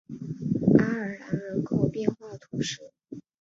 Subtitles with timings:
[0.79, 2.91] 阿尔然人口变化图示